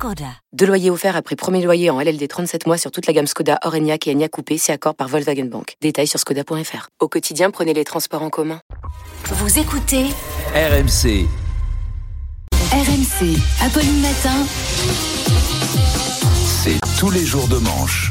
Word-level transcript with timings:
Skoda. 0.00 0.32
Deux 0.54 0.64
loyers 0.64 0.88
offerts 0.88 1.14
après 1.14 1.36
premier 1.36 1.62
loyer 1.62 1.90
en 1.90 2.00
LLD 2.00 2.26
37 2.26 2.66
mois 2.66 2.78
sur 2.78 2.90
toute 2.90 3.06
la 3.06 3.12
gamme 3.12 3.26
Skoda, 3.26 3.58
Orenia 3.64 3.98
et 4.06 4.10
Enya 4.10 4.30
Coupé, 4.30 4.56
c'est 4.56 4.72
accord 4.72 4.94
par 4.94 5.08
Volkswagen 5.08 5.44
Bank. 5.44 5.74
Détails 5.82 6.06
sur 6.06 6.18
skoda.fr. 6.18 6.88
Au 7.00 7.08
quotidien, 7.08 7.50
prenez 7.50 7.74
les 7.74 7.84
transports 7.84 8.22
en 8.22 8.30
commun. 8.30 8.62
Vous 9.26 9.58
écoutez 9.58 10.06
RMC. 10.54 11.26
RMC, 12.72 13.36
Apolline 13.60 14.00
Matin. 14.00 14.46
C'est 16.46 16.80
tous 16.98 17.10
les 17.10 17.26
jours 17.26 17.48
de 17.48 17.58
manche. 17.58 18.10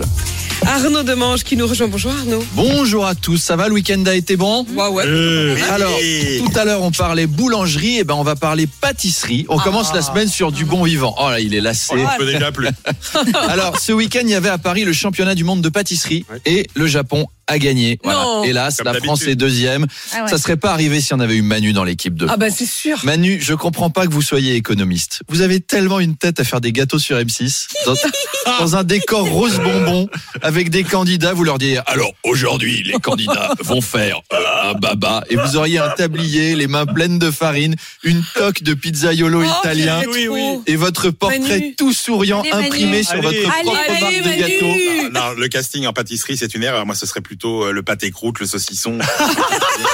Arnaud 0.66 1.04
Demange 1.04 1.44
qui 1.44 1.56
nous 1.58 1.68
rejoint. 1.68 1.88
Bonjour 1.88 2.12
Arnaud. 2.12 2.44
Bonjour 2.54 3.06
à 3.06 3.16
tous, 3.16 3.38
ça 3.38 3.56
va 3.56 3.68
Le 3.68 3.74
week-end 3.74 4.04
a 4.06 4.14
été 4.14 4.36
bon 4.36 4.66
Ouais, 4.76 4.88
ouais. 4.88 5.62
Alors, 5.70 5.92
tout 6.40 6.60
à 6.60 6.66
l'heure 6.66 6.82
on 6.82 6.92
parlait 6.92 7.28
boulangerie, 7.28 7.98
et 8.00 8.04
ben 8.04 8.16
on 8.16 8.24
va 8.24 8.36
parler 8.36 8.68
pâtisserie. 8.68 9.46
On 9.50 9.58
commence 9.58 9.94
la 9.94 10.02
semaine 10.02 10.28
sur 10.28 10.52
du 10.52 10.66
bon 10.66 10.84
vivant. 10.84 11.16
Oh 11.20 11.30
là, 11.30 11.40
il 11.40 11.56
est 11.56 11.62
lassé. 11.62 11.96
déjà 12.20 12.52
plus. 12.52 12.68
Alors, 13.48 13.80
ce 13.80 13.92
week-end, 13.92 14.22
il 14.24 14.30
y 14.30 14.36
avait 14.36 14.50
à 14.50 14.58
Paris 14.58 14.86
le 14.86 14.94
championnat 14.94 15.36
du 15.36 15.44
monde 15.44 15.62
de 15.62 15.70
pâtisserie 15.70 16.26
et 16.46 16.68
le 16.74 16.88
Japon 16.88 17.28
a 17.50 17.60
gagné. 17.60 18.00
Voilà. 18.04 18.20
Non. 18.24 18.44
Hélas, 18.44 18.78
Comme 18.78 18.86
la. 18.94 19.00
France 19.02 19.24
est 19.24 19.36
deuxième. 19.36 19.86
Ah 20.14 20.24
ouais. 20.24 20.30
Ça 20.30 20.38
serait 20.38 20.56
pas 20.58 20.72
arrivé 20.72 21.02
si 21.02 21.14
on 21.14 21.20
avait 21.20 21.36
eu 21.36 21.42
Manu 21.42 21.74
dans 21.74 21.84
l'équipe 21.84 22.16
de 22.16 22.28
Ah 22.30 22.38
bah 22.38 22.50
c'est 22.50 22.66
sûr. 22.66 23.00
Manu, 23.04 23.40
je 23.42 23.54
comprends 23.54 23.90
pas 23.90 24.06
que 24.08 24.12
vous 24.14 24.22
soyez 24.22 24.56
économiste. 24.56 25.22
Vous 25.28 25.42
avez 25.42 25.60
tellement 25.60 26.00
une 26.00 26.16
tête 26.16 26.40
à 26.40 26.44
faire 26.44 26.62
des 26.62 26.72
gâteaux 26.72 27.00
sur 27.00 27.18
M6, 27.18 27.68
dans, 27.86 27.96
dans 28.60 28.76
un 28.76 28.84
décor 28.84 29.28
rose 29.28 29.60
bonbon, 29.60 30.08
avec 30.42 30.70
des 30.70 30.84
candidats, 30.84 31.34
vous 31.34 31.44
leur 31.44 31.58
dites, 31.58 31.80
alors 31.88 32.12
aujourd'hui, 32.24 32.84
les 32.86 32.94
candidats 33.00 33.54
vont 33.62 33.82
faire 33.82 34.22
euh, 34.34 34.70
un 34.72 34.74
baba, 34.74 35.24
et 35.30 35.36
vous 35.36 35.56
auriez 35.58 35.80
un 35.80 35.90
tablier, 35.90 36.56
les 36.56 36.68
mains 36.68 36.86
pleines 36.86 37.20
de 37.20 37.32
farine, 37.32 37.76
une 38.04 38.24
toque 38.36 38.64
de 38.64 38.74
pizzaiolo 38.74 39.40
Oh, 39.42 39.60
italien, 39.62 40.00
quel 40.02 40.10
rétro. 40.12 40.64
et 40.68 40.76
votre 40.76 41.10
portrait 41.12 41.40
Manu. 41.40 41.76
tout 41.76 41.94
souriant 41.94 42.42
Allez, 42.42 42.52
Manu. 42.52 42.66
imprimé 42.68 43.04
sur 43.04 43.14
Allez. 43.14 43.22
votre 43.22 43.56
Allez, 43.56 43.64
propre 43.64 43.80
allez, 43.90 44.02
marque 44.02 44.18
de 44.24 44.30
Manu. 44.30 44.42
gâteau. 44.42 45.10
Non, 45.14 45.34
le 45.40 45.48
casting 45.48 45.86
en 45.88 45.94
pâtisserie, 45.94 46.38
c'est 46.38 46.54
une 46.54 46.64
erreur. 46.64 46.86
Moi, 46.86 46.96
ce 46.96 47.06
serait 47.06 47.22
plutôt 47.40 47.64
euh, 47.64 47.72
le 47.72 47.84
pâté 47.84 48.12
croûte, 48.12 48.40
le 48.40 48.46
saucisson. 48.46 48.98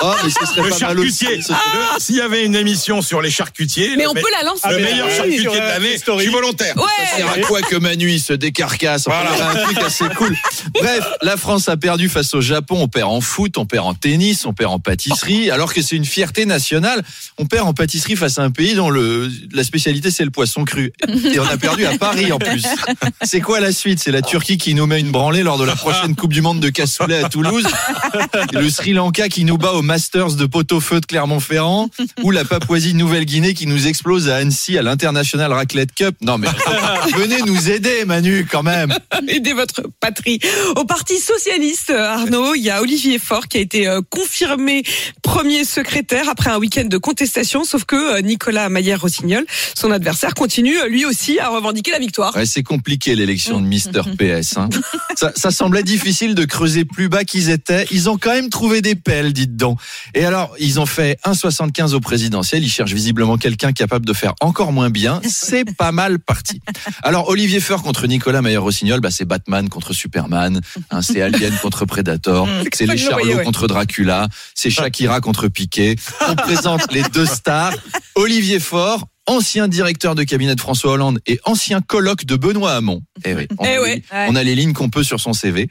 Oh, 0.01 0.13
mais 0.23 0.29
ce 0.31 0.45
serait 0.47 0.63
le 0.63 0.69
pas 0.69 0.79
mal 0.87 0.99
aussi. 0.99 1.25
charcutier. 1.25 1.55
S'il 1.99 2.15
y 2.15 2.21
avait 2.21 2.43
une 2.43 2.55
émission 2.55 3.03
sur 3.03 3.21
les 3.21 3.29
charcutiers, 3.29 3.95
Mais 3.95 4.03
le, 4.03 4.09
on 4.09 4.13
me- 4.15 4.19
peut 4.21 4.27
la 4.35 4.43
lancer. 4.43 4.67
le 4.69 4.79
meilleur 4.79 5.09
charcutier 5.11 5.43
de 5.45 5.57
l'année, 5.57 5.97
je 6.03 6.17
suis 6.19 6.27
volontaire. 6.31 6.73
Ça 7.11 7.17
sert 7.17 7.29
à 7.29 7.37
quoi 7.41 7.61
que 7.61 7.75
Manu 7.75 8.11
il 8.11 8.19
se 8.19 8.33
décarcasse 8.33 9.07
Enfin, 9.07 9.23
Voilà. 9.27 9.45
a 9.45 9.51
un 9.51 9.63
truc 9.63 9.77
assez 9.83 10.05
cool. 10.17 10.35
Bref, 10.73 11.05
la 11.21 11.37
France 11.37 11.69
a 11.69 11.77
perdu 11.77 12.09
face 12.09 12.33
au 12.33 12.41
Japon. 12.41 12.77
On 12.81 12.87
perd 12.87 13.11
en 13.11 13.21
foot, 13.21 13.59
on 13.59 13.65
perd 13.67 13.85
en 13.85 13.93
tennis, 13.93 14.45
on 14.47 14.53
perd 14.53 14.71
en 14.71 14.79
pâtisserie, 14.79 15.51
alors 15.51 15.71
que 15.71 15.83
c'est 15.83 15.95
une 15.95 16.05
fierté 16.05 16.45
nationale. 16.47 17.03
On 17.37 17.45
perd 17.45 17.67
en 17.67 17.73
pâtisserie 17.73 18.15
face 18.15 18.39
à 18.39 18.41
un 18.43 18.51
pays 18.51 18.73
dont 18.73 18.89
le, 18.89 19.29
la 19.53 19.63
spécialité 19.63 20.09
c'est 20.09 20.25
le 20.25 20.31
poisson 20.31 20.65
cru. 20.65 20.93
Et 21.31 21.39
on 21.39 21.45
a 21.47 21.57
perdu 21.57 21.85
à 21.85 21.95
Paris 21.97 22.31
en 22.31 22.39
plus. 22.39 22.63
C'est 23.21 23.41
quoi 23.41 23.59
la 23.59 23.71
suite? 23.71 23.99
C'est 23.99 24.11
la 24.11 24.21
Turquie 24.23 24.57
qui 24.57 24.73
nous 24.73 24.85
met 24.87 24.99
une 24.99 25.11
branlée 25.11 25.43
lors 25.43 25.57
de 25.57 25.63
la 25.65 25.75
prochaine 25.75 26.15
Coupe 26.15 26.33
du 26.33 26.41
Monde 26.41 26.59
de 26.59 26.69
cassoulet 26.69 27.23
à 27.23 27.29
Toulouse. 27.35 27.67
Le 28.53 28.69
Sri 28.69 28.93
Lanka 28.93 29.27
qui 29.27 29.43
nous 29.43 29.57
bat 29.57 29.73
au 29.73 29.81
Masters 29.81 30.35
de 30.35 30.45
pot-au-feu 30.45 31.01
de 31.01 31.05
Clermont-Ferrand. 31.05 31.89
Ou 32.23 32.31
la 32.31 32.45
Papouasie-Nouvelle-Guinée 32.45 33.53
qui 33.53 33.67
nous 33.67 33.87
explose 33.87 34.29
à 34.29 34.37
Annecy 34.37 34.77
à 34.77 34.81
l'International 34.81 35.51
Raclette 35.51 35.93
Cup. 35.93 36.15
Non 36.21 36.37
mais 36.37 36.47
venez 37.17 37.41
nous 37.41 37.69
aider 37.69 38.05
Manu 38.05 38.47
quand 38.49 38.63
même. 38.63 38.93
Aidez 39.27 39.51
votre 39.51 39.81
patrie. 39.99 40.39
Au 40.77 40.85
Parti 40.85 41.19
Socialiste, 41.19 41.89
Arnaud, 41.89 42.55
il 42.55 42.61
y 42.63 42.69
a 42.69 42.81
Olivier 42.81 43.19
Faure 43.19 43.49
qui 43.49 43.57
a 43.57 43.61
été 43.61 43.85
euh, 43.85 43.99
confirmé 44.09 44.83
premier 45.21 45.65
secrétaire 45.65 46.29
après 46.29 46.51
un 46.51 46.57
week-end 46.57 46.85
de 46.85 46.97
contestation, 46.97 47.65
sauf 47.65 47.83
que 47.83 48.15
euh, 48.17 48.21
Nicolas 48.21 48.69
Maillère-Rossignol, 48.69 49.43
son 49.73 49.91
adversaire, 49.91 50.33
continue 50.35 50.75
lui 50.87 51.03
aussi 51.05 51.37
à 51.39 51.49
revendiquer 51.49 51.91
la 51.91 51.99
victoire. 51.99 52.33
Ouais, 52.33 52.45
c'est 52.45 52.63
compliqué 52.63 53.13
l'élection 53.15 53.59
de 53.59 53.65
Mister 53.67 54.01
PS. 54.17 54.55
hein. 54.57 54.69
Ça, 55.15 55.33
ça 55.35 55.51
semblait 55.51 55.83
difficile 55.83 56.33
de 56.35 56.45
creuser 56.45 56.85
plus 56.85 57.09
bas 57.09 57.14
qu'ils 57.23 57.49
étaient. 57.49 57.85
Ils 57.91 58.09
ont 58.09 58.17
quand 58.17 58.31
même 58.31 58.49
trouvé 58.49 58.81
des 58.81 58.95
pelles, 58.95 59.33
dites 59.33 59.55
donc. 59.55 59.79
Et 60.13 60.25
alors, 60.25 60.55
ils 60.59 60.79
ont 60.79 60.85
fait 60.85 61.19
1,75 61.25 61.93
au 61.93 61.99
présidentiel. 61.99 62.63
Ils 62.63 62.69
cherchent 62.69 62.93
visiblement 62.93 63.37
quelqu'un 63.37 63.71
capable 63.71 64.05
de 64.05 64.13
faire 64.13 64.33
encore 64.41 64.71
moins 64.71 64.89
bien. 64.89 65.21
C'est 65.29 65.65
pas 65.77 65.91
mal 65.91 66.19
parti. 66.19 66.61
Alors, 67.03 67.29
Olivier 67.29 67.59
Faure 67.59 67.83
contre 67.83 68.07
Nicolas 68.07 68.41
Maillard-Rossignol, 68.41 68.99
bah, 68.99 69.11
c'est 69.11 69.25
Batman 69.25 69.69
contre 69.69 69.93
Superman. 69.93 70.61
hein, 70.91 71.01
c'est 71.01 71.21
Alien 71.21 71.53
contre 71.61 71.85
Predator. 71.85 72.47
C'est 72.73 72.85
les 72.87 72.97
Charlots 72.97 73.43
contre 73.43 73.67
Dracula. 73.67 74.27
C'est 74.53 74.69
Shakira 74.69 75.21
contre 75.21 75.47
Piqué. 75.47 75.95
On 76.27 76.35
présente 76.35 76.91
les 76.91 77.03
deux 77.13 77.25
stars. 77.25 77.73
Olivier 78.15 78.59
Faure, 78.59 79.05
ancien 79.27 79.67
directeur 79.67 80.15
de 80.15 80.23
cabinet 80.23 80.55
de 80.55 80.61
François 80.61 80.91
Hollande 80.93 81.19
et 81.25 81.39
ancien 81.45 81.81
colloque 81.81 82.25
de 82.25 82.35
Benoît 82.35 82.73
Hamon. 82.73 83.01
Eh 83.23 83.33
oui, 83.33 83.47
on, 83.57 83.65
Eh 83.65 83.75
a, 83.75 83.81
ouais. 83.81 83.95
les, 83.95 84.03
on 84.29 84.35
a 84.35 84.43
les 84.43 84.55
lignes 84.55 84.73
qu'on 84.73 84.89
peut 84.89 85.03
sur 85.03 85.19
son 85.19 85.33
CV. 85.33 85.67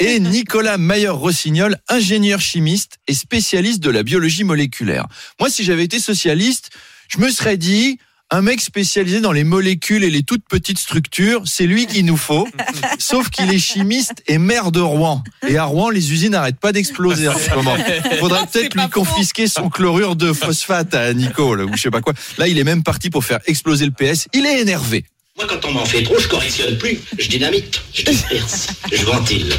Et 0.00 0.20
Nicolas 0.20 0.78
Mayer-Rossignol, 0.78 1.76
ingénieur 1.88 2.40
chimiste 2.40 2.98
et 3.06 3.14
spécialiste 3.14 3.80
de 3.80 3.90
la 3.90 4.02
biologie 4.02 4.44
moléculaire. 4.44 5.06
Moi, 5.38 5.50
si 5.50 5.64
j'avais 5.64 5.84
été 5.84 5.98
socialiste, 6.00 6.70
je 7.08 7.18
me 7.18 7.30
serais 7.30 7.56
dit, 7.56 7.98
un 8.30 8.42
mec 8.42 8.60
spécialisé 8.60 9.20
dans 9.20 9.32
les 9.32 9.44
molécules 9.44 10.02
et 10.02 10.10
les 10.10 10.22
toutes 10.22 10.44
petites 10.48 10.78
structures, 10.78 11.42
c'est 11.44 11.66
lui 11.66 11.86
qu'il 11.86 12.04
nous 12.04 12.16
faut. 12.16 12.48
Sauf 12.98 13.28
qu'il 13.28 13.52
est 13.52 13.58
chimiste 13.58 14.22
et 14.26 14.38
maire 14.38 14.72
de 14.72 14.80
Rouen. 14.80 15.22
Et 15.46 15.56
à 15.56 15.64
Rouen, 15.64 15.90
les 15.90 16.12
usines 16.12 16.32
n'arrêtent 16.32 16.60
pas 16.60 16.72
d'exploser 16.72 17.28
en 17.28 17.38
ce 17.38 17.50
moment. 17.54 17.76
Faudrait 18.18 18.46
peut-être 18.46 18.74
lui 18.74 18.88
confisquer 18.88 19.46
son 19.46 19.68
chlorure 19.68 20.16
de 20.16 20.32
phosphate 20.32 20.94
à 20.94 21.12
Nico, 21.12 21.54
là, 21.54 21.64
ou 21.64 21.76
je 21.76 21.82
sais 21.82 21.90
pas 21.90 22.00
quoi. 22.00 22.14
Là, 22.38 22.48
il 22.48 22.58
est 22.58 22.64
même 22.64 22.82
parti 22.82 23.10
pour 23.10 23.24
faire 23.24 23.40
exploser 23.46 23.86
le 23.86 23.92
PS. 23.92 24.26
Il 24.32 24.46
est 24.46 24.60
énervé. 24.60 25.04
Moi, 25.36 25.46
quand 25.48 25.64
on 25.64 25.72
m'en 25.72 25.84
fait 25.84 26.02
trop, 26.04 26.18
je 26.18 26.28
correctionne 26.28 26.78
plus. 26.78 27.00
Je 27.18 27.28
dynamite, 27.28 27.82
je 27.92 28.04
disperse, 28.04 28.68
je 28.92 29.04
ventile. 29.04 29.52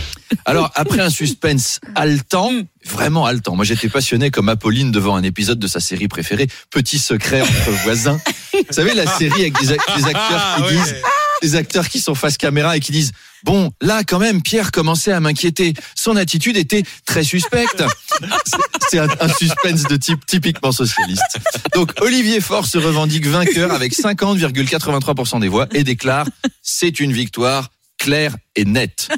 Alors, 0.45 0.71
après 0.75 1.01
un 1.01 1.09
suspense 1.09 1.81
haletant, 1.95 2.51
vraiment 2.85 3.25
haletant. 3.25 3.55
Moi, 3.55 3.65
j'étais 3.65 3.89
passionné 3.89 4.31
comme 4.31 4.47
Apolline 4.47 4.91
devant 4.91 5.15
un 5.15 5.23
épisode 5.23 5.59
de 5.59 5.67
sa 5.67 5.81
série 5.81 6.07
préférée, 6.07 6.47
Petit 6.69 6.97
secret 6.97 7.41
entre 7.41 7.71
voisins. 7.83 8.19
Vous 8.67 8.73
savez, 8.73 8.93
la 8.93 9.07
série 9.07 9.41
avec 9.41 9.59
des, 9.59 9.67
ac- 9.73 9.97
des 9.97 10.05
acteurs 10.05 10.55
qui 10.55 10.61
Ah, 10.61 10.61
ouais. 10.61 10.71
disent, 10.71 10.95
des 11.41 11.55
acteurs 11.55 11.89
qui 11.89 11.99
sont 11.99 12.15
face 12.15 12.37
caméra 12.37 12.77
et 12.77 12.79
qui 12.79 12.91
disent, 12.91 13.11
bon, 13.43 13.71
là, 13.81 14.03
quand 14.03 14.19
même, 14.19 14.41
Pierre 14.41 14.71
commençait 14.71 15.11
à 15.11 15.19
m'inquiéter. 15.19 15.73
Son 15.95 16.15
attitude 16.15 16.57
était 16.57 16.83
très 17.05 17.23
suspecte. 17.23 17.83
C'est- 18.45 18.57
C'est 18.91 18.99
un, 18.99 19.07
un 19.19 19.27
suspense 19.29 19.83
de 19.83 19.95
type 19.97 20.25
typiquement 20.27 20.71
socialiste. 20.71 21.39
Donc, 21.73 21.91
Olivier 22.01 22.39
Faure 22.39 22.65
se 22.67 22.77
revendique 22.77 23.25
vainqueur 23.25 23.71
avec 23.71 23.93
50,83% 23.95 25.39
des 25.39 25.47
voix 25.47 25.67
et 25.73 25.83
déclare, 25.83 26.27
c'est 26.61 26.99
une 26.99 27.11
victoire 27.11 27.69
claire 27.97 28.35
et 28.55 28.63
nette. 28.65 29.09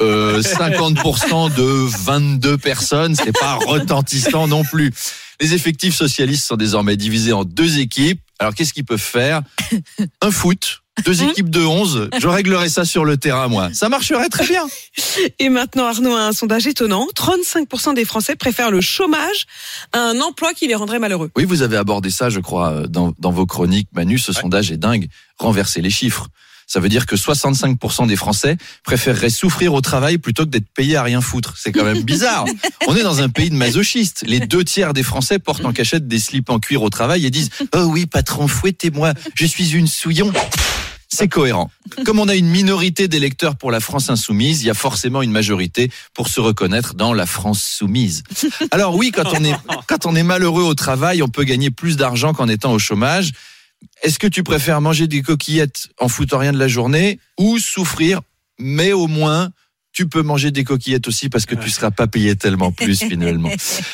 Euh, 0.00 0.40
50% 0.42 1.54
de 1.54 1.62
22 2.04 2.56
personnes, 2.58 3.14
c'est 3.14 3.32
pas 3.38 3.56
retentissant 3.66 4.48
non 4.48 4.64
plus. 4.64 4.92
Les 5.40 5.54
effectifs 5.54 5.94
socialistes 5.94 6.46
sont 6.46 6.56
désormais 6.56 6.96
divisés 6.96 7.32
en 7.32 7.44
deux 7.44 7.78
équipes. 7.78 8.20
Alors 8.38 8.54
qu'est-ce 8.54 8.72
qu'ils 8.72 8.84
peuvent 8.84 8.98
faire? 8.98 9.42
Un 10.20 10.30
foot, 10.30 10.82
deux 11.04 11.22
équipes 11.24 11.50
de 11.50 11.60
11. 11.60 12.10
Je 12.18 12.28
réglerai 12.28 12.68
ça 12.68 12.84
sur 12.84 13.04
le 13.04 13.16
terrain, 13.16 13.48
moi. 13.48 13.70
Ça 13.72 13.88
marcherait 13.88 14.28
très 14.28 14.46
bien. 14.46 14.64
Et 15.38 15.48
maintenant, 15.48 15.86
Arnaud 15.86 16.14
a 16.14 16.26
un 16.26 16.32
sondage 16.32 16.66
étonnant. 16.66 17.06
35% 17.16 17.94
des 17.94 18.04
Français 18.04 18.36
préfèrent 18.36 18.70
le 18.70 18.80
chômage 18.80 19.46
à 19.92 20.00
un 20.00 20.20
emploi 20.20 20.54
qui 20.54 20.68
les 20.68 20.74
rendrait 20.74 21.00
malheureux. 21.00 21.30
Oui, 21.36 21.44
vous 21.44 21.62
avez 21.62 21.76
abordé 21.76 22.10
ça, 22.10 22.30
je 22.30 22.40
crois, 22.40 22.70
euh, 22.70 22.86
dans, 22.86 23.12
dans 23.18 23.32
vos 23.32 23.46
chroniques. 23.46 23.88
Manu, 23.92 24.18
ce 24.18 24.32
sondage 24.32 24.70
est 24.70 24.76
dingue. 24.76 25.08
Renverser 25.38 25.80
les 25.80 25.90
chiffres. 25.90 26.28
Ça 26.66 26.80
veut 26.80 26.88
dire 26.88 27.06
que 27.06 27.16
65% 27.16 28.06
des 28.06 28.16
Français 28.16 28.56
préféreraient 28.82 29.30
souffrir 29.30 29.74
au 29.74 29.80
travail 29.80 30.18
plutôt 30.18 30.44
que 30.44 30.50
d'être 30.50 30.68
payés 30.74 30.96
à 30.96 31.02
rien 31.02 31.20
foutre. 31.20 31.54
C'est 31.56 31.72
quand 31.72 31.84
même 31.84 32.02
bizarre. 32.02 32.44
On 32.86 32.96
est 32.96 33.02
dans 33.02 33.20
un 33.20 33.28
pays 33.28 33.50
de 33.50 33.56
masochistes. 33.56 34.24
Les 34.26 34.40
deux 34.40 34.64
tiers 34.64 34.92
des 34.92 35.02
Français 35.02 35.38
portent 35.38 35.64
en 35.64 35.72
cachette 35.72 36.08
des 36.08 36.18
slips 36.18 36.50
en 36.50 36.58
cuir 36.58 36.82
au 36.82 36.90
travail 36.90 37.26
et 37.26 37.30
disent 37.30 37.50
«Oh 37.74 37.84
oui, 37.84 38.06
patron, 38.06 38.48
fouettez-moi, 38.48 39.12
je 39.34 39.46
suis 39.46 39.74
une 39.74 39.86
souillon». 39.86 40.32
C'est 41.14 41.28
cohérent. 41.28 41.70
Comme 42.04 42.18
on 42.18 42.28
a 42.28 42.34
une 42.34 42.48
minorité 42.48 43.06
d'électeurs 43.06 43.54
pour 43.54 43.70
la 43.70 43.78
France 43.78 44.10
insoumise, 44.10 44.62
il 44.62 44.66
y 44.66 44.70
a 44.70 44.74
forcément 44.74 45.22
une 45.22 45.30
majorité 45.30 45.88
pour 46.12 46.26
se 46.26 46.40
reconnaître 46.40 46.94
dans 46.94 47.12
la 47.12 47.24
France 47.24 47.62
soumise. 47.62 48.24
Alors 48.72 48.96
oui, 48.96 49.12
quand 49.12 49.32
on 49.32 49.44
est, 49.44 49.54
quand 49.86 50.06
on 50.06 50.16
est 50.16 50.24
malheureux 50.24 50.64
au 50.64 50.74
travail, 50.74 51.22
on 51.22 51.28
peut 51.28 51.44
gagner 51.44 51.70
plus 51.70 51.96
d'argent 51.96 52.32
qu'en 52.32 52.48
étant 52.48 52.72
au 52.72 52.80
chômage. 52.80 53.30
Est-ce 54.04 54.18
que 54.18 54.26
tu 54.26 54.42
préfères 54.42 54.82
manger 54.82 55.06
des 55.06 55.22
coquillettes 55.22 55.88
en 55.98 56.08
foutant 56.08 56.36
rien 56.38 56.52
de 56.52 56.58
la 56.58 56.68
journée 56.68 57.18
ou 57.38 57.58
souffrir, 57.58 58.20
mais 58.58 58.92
au 58.92 59.06
moins 59.06 59.50
tu 59.94 60.08
peux 60.08 60.22
manger 60.22 60.50
des 60.50 60.64
coquillettes 60.64 61.08
aussi 61.08 61.28
parce 61.30 61.46
que 61.46 61.54
tu 61.54 61.70
seras 61.70 61.90
pas 61.90 62.06
payé 62.06 62.36
tellement 62.36 62.70
plus 62.70 62.98
finalement. 63.08 63.48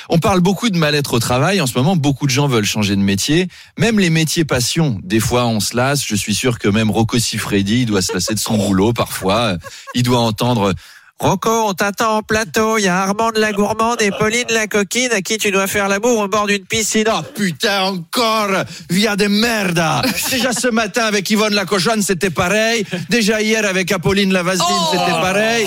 On 0.09 0.19
parle 0.19 0.41
beaucoup 0.41 0.71
de 0.71 0.79
mal-être 0.79 1.13
au 1.13 1.19
travail. 1.21 1.61
En 1.61 1.67
ce 1.67 1.77
moment, 1.77 1.95
beaucoup 1.95 2.27
de 2.27 2.33
gens 2.33 2.49
veulent 2.49 2.65
changer 2.65 2.97
de 2.97 3.03
métier. 3.03 3.49
Même 3.79 4.01
les 4.01 4.11
métiers 4.11 4.47
passion. 4.47 4.99
Des 5.05 5.21
fois, 5.21 5.47
on 5.47 5.61
se 5.61 5.77
lasse. 5.77 6.05
Je 6.05 6.17
suis 6.17 6.35
sûr 6.35 6.59
que 6.59 6.69
même 6.69 6.91
Rocco 6.91 7.19
Siffredi, 7.19 7.83
il 7.83 7.87
doit 7.87 8.03
se 8.03 8.15
lasser 8.15 8.35
de 8.35 8.41
son 8.41 8.57
boulot 8.57 8.95
parfois. 8.95 9.59
Il 9.95 10.03
doit 10.03 10.21
entendre 10.21 10.75
Rocco, 11.21 11.51
on 11.69 11.75
t'attend 11.75 12.17
en 12.17 12.23
plateau. 12.23 12.79
Il 12.79 12.85
y 12.85 12.89
a 12.89 12.97
Armand 12.97 13.31
de 13.31 13.41
la 13.41 13.53
gourmande 13.53 14.01
et 14.01 14.11
Pauline 14.11 14.47
la 14.49 14.67
coquine 14.67 15.13
à 15.13 15.21
qui 15.21 15.37
tu 15.37 15.51
dois 15.51 15.67
faire 15.67 15.87
l'amour 15.87 16.19
au 16.19 16.29
bord 16.29 16.47
d'une 16.47 16.65
piscine. 16.65 17.05
Oh 17.09 17.21
putain, 17.35 17.83
encore 17.83 18.49
Via 18.89 19.17
de 19.17 19.27
merda 19.27 20.01
Déjà 20.31 20.53
ce 20.53 20.69
matin 20.69 21.05
avec 21.05 21.29
Yvonne 21.31 21.53
la 21.53 21.67
cochonne, 21.67 22.01
c'était 22.01 22.31
pareil. 22.31 22.87
Déjà 23.11 23.43
hier 23.43 23.67
avec 23.67 23.93
Apolline 23.93 24.33
la 24.33 24.43
vaseline, 24.43 24.67
c'était 24.91 25.11
pareil. 25.11 25.67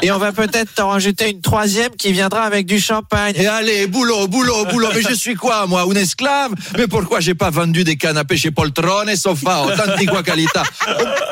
Et 0.00 0.10
on 0.10 0.16
va 0.16 0.32
peut-être 0.32 0.74
t'en 0.74 0.88
rajouter 0.88 1.30
une 1.30 1.42
troisième 1.42 1.90
qui 1.90 2.12
viendra 2.12 2.44
avec 2.44 2.64
du 2.64 2.80
champagne. 2.80 3.34
Et 3.36 3.46
allez, 3.46 3.88
boulot, 3.88 4.26
boulot, 4.26 4.64
boulot. 4.70 4.88
Mais 4.94 5.02
je 5.02 5.12
suis 5.14 5.34
quoi, 5.34 5.66
moi, 5.66 5.82
un 5.82 5.94
esclave? 5.96 6.52
Mais 6.78 6.86
pourquoi 6.86 7.20
j'ai 7.20 7.34
pas 7.34 7.50
vendu 7.50 7.84
des 7.84 7.96
canapés 7.96 8.38
chez 8.38 8.52
Poltrone 8.52 9.10
et 9.10 9.16
Sofa, 9.16 9.64
authentique 9.64 10.10
qualité 10.24 10.60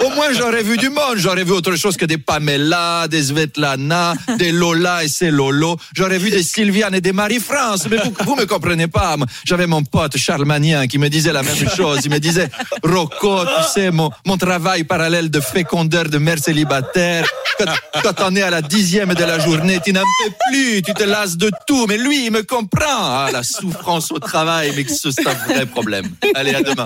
au, 0.02 0.06
au 0.06 0.10
moins 0.10 0.32
j'aurais 0.32 0.62
vu 0.62 0.76
du 0.76 0.90
monde, 0.90 1.16
j'aurais 1.16 1.44
vu 1.44 1.52
autre 1.52 1.74
chose 1.76 1.96
que 1.96 2.04
des 2.04 2.18
Pamela, 2.18 3.08
des 3.08 3.32
Des 4.38 4.52
Lola 4.52 5.04
et 5.04 5.08
ses 5.08 5.30
Lolo. 5.30 5.76
J'aurais 5.94 6.18
vu 6.18 6.30
des 6.30 6.42
Sylviane 6.42 6.94
et 6.94 7.00
des 7.00 7.12
Marie-France. 7.12 7.86
Mais 7.90 7.98
vous, 7.98 8.12
vous 8.24 8.36
me 8.36 8.44
comprenez 8.46 8.88
pas. 8.88 9.16
J'avais 9.44 9.66
mon 9.66 9.82
pote 9.82 10.16
Charles 10.16 10.44
Magnien 10.44 10.86
qui 10.86 10.98
me 10.98 11.08
disait 11.08 11.32
la 11.32 11.42
même 11.42 11.68
chose. 11.76 12.00
Il 12.04 12.10
me 12.10 12.18
disait, 12.18 12.50
Rocco, 12.82 13.44
tu 13.44 13.72
sais, 13.72 13.90
mon, 13.90 14.10
mon 14.26 14.36
travail 14.36 14.84
parallèle 14.84 15.30
de 15.30 15.40
fécondeur 15.40 16.08
de 16.08 16.18
mère 16.18 16.38
célibataire, 16.38 17.26
quand, 17.58 18.02
quand 18.02 18.14
on 18.28 18.36
est 18.36 18.42
à 18.42 18.50
la 18.50 18.62
dixième 18.62 19.14
de 19.14 19.24
la 19.24 19.38
journée, 19.38 19.80
tu 19.84 19.92
n'en 19.92 20.02
peux 20.02 20.32
plus, 20.50 20.82
tu 20.82 20.92
te 20.94 21.04
lasses 21.04 21.36
de 21.36 21.50
tout. 21.66 21.86
Mais 21.86 21.96
lui, 21.96 22.26
il 22.26 22.32
me 22.32 22.42
comprend. 22.42 22.84
Ah, 22.88 23.28
la 23.32 23.42
souffrance 23.42 24.10
au 24.12 24.18
travail, 24.18 24.72
mais 24.76 24.84
que 24.84 24.92
c'est 24.92 25.26
un 25.26 25.32
vrai 25.32 25.66
problème. 25.66 26.08
Allez, 26.34 26.54
à 26.54 26.62
demain. 26.62 26.84